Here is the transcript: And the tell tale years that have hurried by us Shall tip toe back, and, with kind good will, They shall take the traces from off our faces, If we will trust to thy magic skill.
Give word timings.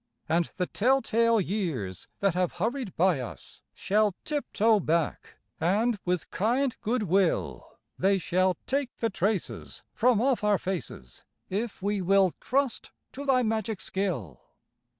And 0.27 0.49
the 0.57 0.65
tell 0.65 1.03
tale 1.03 1.39
years 1.39 2.07
that 2.21 2.33
have 2.33 2.53
hurried 2.53 2.95
by 2.97 3.19
us 3.19 3.61
Shall 3.75 4.15
tip 4.25 4.51
toe 4.51 4.79
back, 4.79 5.35
and, 5.59 5.99
with 6.05 6.31
kind 6.31 6.75
good 6.81 7.03
will, 7.03 7.77
They 7.99 8.17
shall 8.17 8.57
take 8.65 8.89
the 8.97 9.11
traces 9.11 9.83
from 9.93 10.19
off 10.19 10.43
our 10.43 10.57
faces, 10.57 11.23
If 11.51 11.83
we 11.83 12.01
will 12.01 12.33
trust 12.39 12.89
to 13.13 13.27
thy 13.27 13.43
magic 13.43 13.79
skill. 13.79 14.41